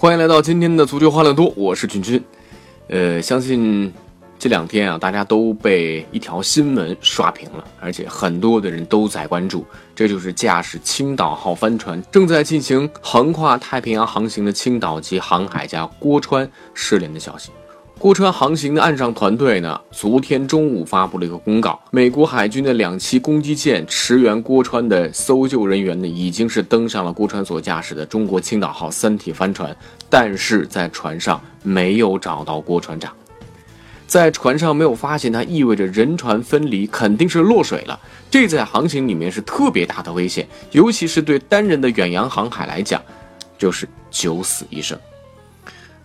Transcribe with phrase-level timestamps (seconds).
[0.00, 2.24] 欢迎来到今天的足球欢乐多，我是君君。
[2.88, 3.92] 呃，相信
[4.38, 9.62] 这两天啊，大家都被一条新闻刷屏了，而且很多的人都在关注，
[9.94, 17.50] 这就是驾驶青岛号帆船正在进行横跨太平洋航行的青岛籍航海家郭川失联的消息。
[18.00, 29.76] 郭川航行的岸上团队呢，昨天中午发布了一个公告，美国海军的两栖攻击舰驰援郭川的搜救人员呢，已经是登上了郭川所驾驶的中国青岛号三体帆船，
[30.08, 33.12] 但是在船上没有找到郭船长，
[34.06, 43.02] 在船上没有发现他，意味着人船分离，肯定是落水了，这在航行里面是特别大的危险，尤其是对单人的远洋航海来讲，
[43.58, 44.98] 就是九死一生。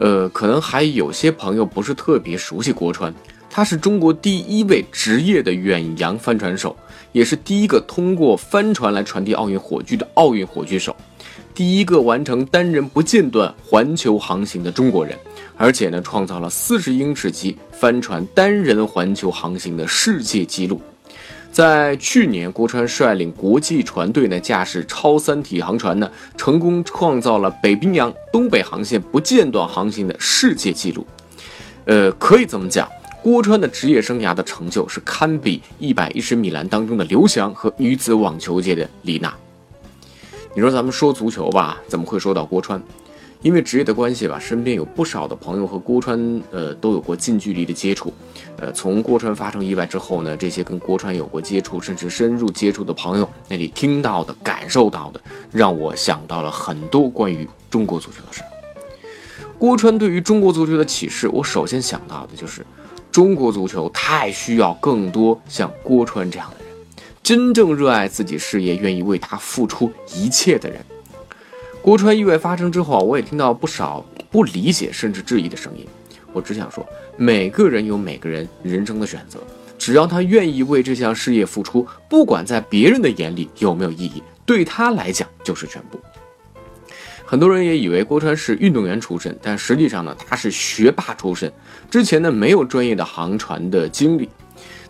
[0.00, 3.14] 呃，可能还有些朋友不是特别熟悉郭川，
[3.50, 6.74] 他是中国第一位职业的远洋帆船手，
[7.12, 10.96] 也是第一个通过帆船来传递奥运火炬的奥运火炬手，
[11.54, 15.14] 第一个完成单人不间断环球航行的中国人，
[15.58, 20.80] 而且呢，创造了四十英尺级帆船单人环球航行的世界纪录。
[21.52, 31.04] 在去年，郭川率领国际船队呢，驾驶超三体航船呢，成功创造了北冰洋东北航线不间断航行的世界纪录。
[31.86, 32.88] 呃，可以这么讲，
[33.20, 39.34] 郭川的职业生涯的成就是堪比一百一十米栏当中的刘翔和女子网球界的李娜。
[40.54, 42.80] 你说咱们说足球吧，怎么会说到郭川？
[43.42, 48.12] 因为职业的关系吧，身边有不少的朋友和郭川，呃，都有过近距离的接触。
[48.58, 55.20] 呃，从郭川发生意外之后呢，这些跟郭川有过接触，甚至深入接触的朋友那里听到的、感受到的，
[55.50, 58.42] 让我想到了很多关于中国足球的事。
[59.58, 62.64] 郭川对于中国足球的启示，我首先想到的就是，
[63.10, 66.74] 中国足球太需要更多像郭川这样的人，
[67.22, 70.84] 真正热爱自己事业、愿意为他付出一切的人。
[71.82, 75.86] 郭川意外发生之后啊，我也听到不少不理解甚至质疑的声音。
[76.30, 76.86] 我只想说，
[77.16, 79.40] 每个人有每个人人生的选择，
[79.78, 85.98] 只要他愿意为这项事业付出，不管在别人的眼里有没有意义，对他来讲就是全部。
[87.24, 91.50] 很多人也以为郭川是运动员出身，但实际上呢，他是学霸出身。
[91.90, 94.28] 之前呢，没有专业的航船的经历。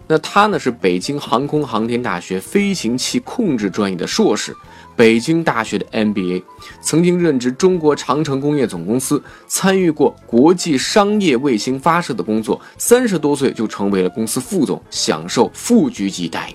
[0.08, 4.52] 那他呢，是北京航空航天大学飞行器控制专业的硕士。
[5.00, 6.42] 北京大学的 MBA，
[6.82, 12.60] 曾经任职中国长城工业总公司，参与过国际商业卫星发射的工作。
[12.76, 16.54] 三十多岁就成为了公司副总，享受副局级待遇。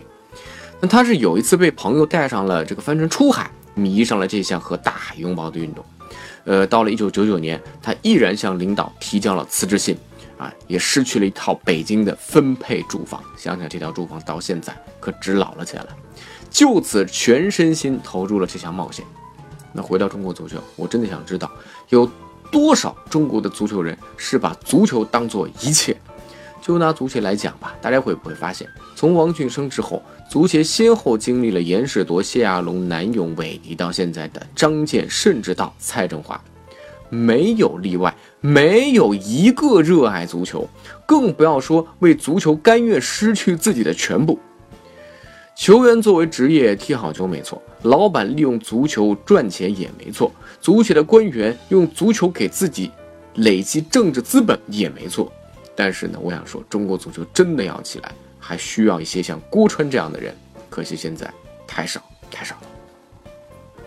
[0.80, 5.84] 那他是有一次被朋友带上了这个帆船出海，迷上了这项和大海拥抱的运动。
[6.44, 9.98] 呃，到了一九九九年，他毅然向领导提交了辞职信，
[10.38, 13.20] 啊，也失去了一套北京的分配住房。
[13.36, 15.88] 想想这套住房到现在可值老了钱了。
[16.56, 19.04] 就此全身心投入了这项冒险。
[19.74, 21.52] 那回到中国足球，我真的想知道
[21.90, 22.10] 有
[22.50, 25.98] 多少中国的足球人是把足球当做一切。
[26.62, 36.42] 就拿足协来讲吧，大家会不会发现，从王俊生之后，足协先后经历了严世铎、谢亚龙、南勇、韦迪，到现在的张健，甚至到蔡振华，
[37.10, 40.66] 没有例外，没有一个热爱足球，
[41.06, 44.40] 更不要说为足球甘愿失去自己的全部。
[45.56, 50.30] 球员作为职业踢好球没错，老板利用足球赚钱也没错，
[50.60, 52.92] 足协的官员用足球给自己
[53.36, 55.32] 累积政治资本也没错。
[55.74, 60.36] 但是呢，我想说，中国足球真的要起来，还需要一些像郭川这样的人，
[60.70, 61.34] 可惜现在
[61.66, 63.78] 太少太少了。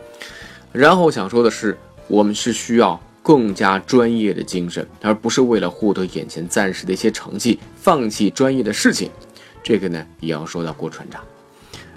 [0.73, 1.77] 然后想说的是，
[2.07, 9.11] 我们是需要更加专业的精神，而不是为了获得眼前暂时的一些成绩，放弃专业的事情。
[9.63, 11.23] 这个呢，也要说到郭船长。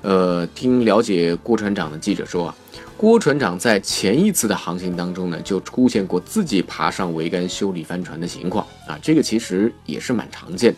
[0.02, 2.56] 呃，听了解郭船长的记者说啊，
[2.98, 10.78] 郭船长在前一次的航行当中呢，就出现过自己爬上桅杆修理帆船的情况啊，这个其实也是蛮常见的。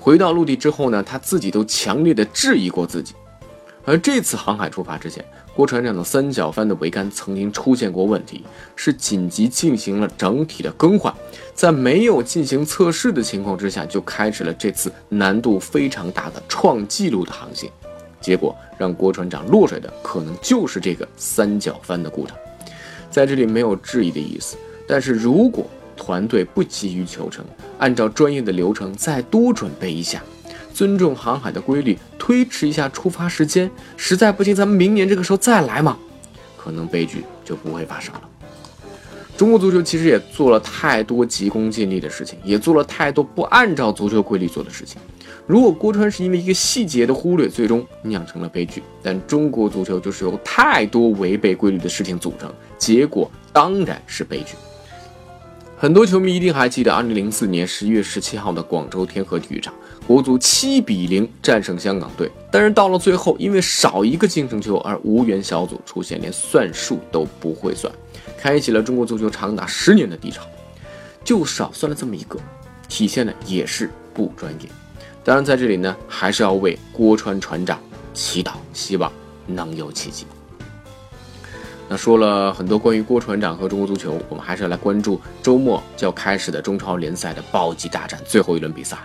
[0.00, 3.14] 回到陆地之后呢，他自己都强烈的质疑过自己。
[3.84, 5.24] 而这次航海出发之前，
[5.54, 8.44] 郭船长的三角帆的桅杆曾经出现过问题，
[8.76, 11.12] 是紧急进行了整体的更换，
[11.52, 17.68] 在没有进行测试的情况之下，就开始了这次难度非常大的创纪录的航行。
[18.22, 22.34] 结果让郭船长落水的，可能就是这个三角帆的故障。
[23.10, 27.44] 在这里没有质疑的意思，但是如果团队不急于求成，
[27.78, 30.22] 按照专业的流程再多准备一下。
[30.72, 35.98] 尊重航海的规律，推迟一下出发时间，实在不行，咱们明年这个时候再来嘛，
[36.56, 38.22] 可能悲剧就不会发生了。
[39.36, 44.98] 中国足球其实也做了太多急功近利的事情，也做了太多不按照足球规律做的事情。
[45.52, 54.54] 如果郭川是因为一个细节的忽略，最终酿成了悲剧，但中国足球就是由太多违背规律的事情组成，结果当然是悲剧。
[55.76, 59.74] 很多球迷一定还记得2004年11月17号的广州天河体育场，
[60.06, 62.30] 国足7比0战胜香港队。
[62.50, 67.92] 但是到了最后，因为少一个净胜球而无缘小组出线，连算数都不会算，
[68.38, 70.44] 开启了中国足球长达十年的低潮。
[71.22, 72.40] 就少算了这么一个，
[72.88, 74.70] 体现的也是不专业。
[75.24, 77.78] 当然，在这里呢，还是要为郭川船长
[78.12, 79.10] 祈祷，希望
[79.46, 80.26] 能有奇迹。
[81.88, 88.98] 那说了很多关于郭船长和中国足球，我们还是要来关注周末就要开始的中超联赛的暴击大战最后一轮比赛。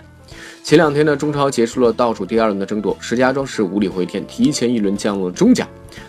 [0.63, 5.67] 前两天呢，中超结束了倒数第二轮的争夺，石家庄是无力回天，提前一轮降入了中甲。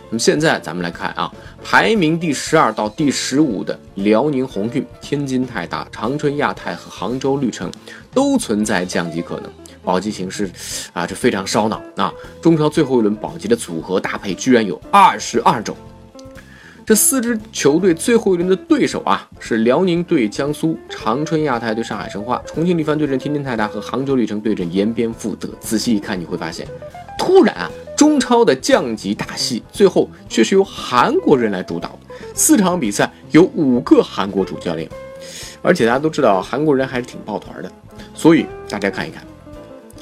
[0.08, 1.30] 那么现在咱们来看啊，
[1.62, 7.70] 排名第十二到第十五的辽宁宏运、天津泰达、长春亚泰和杭州绿城
[8.14, 9.50] 都存在降级可能，
[9.82, 10.50] 保级形势
[10.92, 12.12] 啊，这非常烧脑啊！
[12.40, 15.76] 中超最后一轮保级的组合搭配居然有二十二种。
[16.84, 25.48] 这四支球队最后一轮的对手啊，是辽宁对江苏、长春亚泰对上海申花、重庆力帆对阵天津泰达和杭州绿城对阵延边富德。
[25.60, 26.66] 仔细一看，你会发现，
[27.18, 31.98] 突然啊，中超的降级大戏最后却是由韩国人来主导。
[32.32, 34.88] 四场比赛有五个韩国主教练，
[35.60, 37.70] 而且大家都知道韩国人还是挺抱团的。
[38.14, 39.22] 所以大家看一看，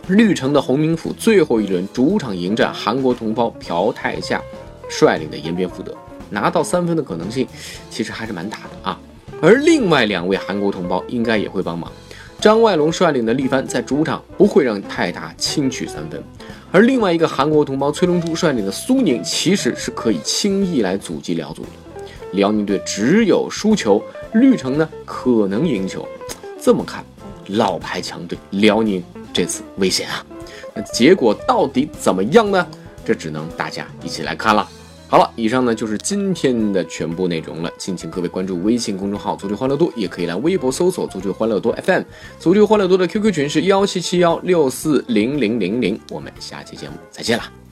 [0.08, 4.40] 绿城的洪明甫最后一轮主场迎战韩国同胞朴泰夏
[4.88, 5.92] 率领的延边富德。
[6.30, 7.46] 拿到三分的可能性
[7.90, 8.98] 其实还是蛮大的啊，
[9.40, 11.90] 而另外两位韩国同胞应该也会帮忙。
[12.40, 16.22] 张外龙率领的力帆在主场不会让泰达轻取三分，
[16.70, 21.68] 而另外一个韩国同胞崔龙洙率领的苏宁其实是可以轻易来阻击辽足的。
[22.32, 24.02] 辽宁队只有输球，
[24.34, 26.06] 绿城呢可能赢球。
[26.60, 27.04] 这么看，
[27.48, 29.02] 老牌强队辽宁
[29.36, 30.24] 这次危险啊！
[30.74, 32.66] 那结果到底怎么样呢？
[33.04, 34.66] 这只能大家一起来看了。
[35.08, 37.70] 好了，以上呢就是今天的全部内容了。
[37.76, 42.02] 敬请各位关注微信公众号“足球欢乐多”，也可以来微博搜索“足球欢乐多 FM”。
[42.40, 46.00] 足球欢乐多的 QQ 群是幺七七幺六四零零零零。
[46.10, 47.65] 我们下期节目再见了。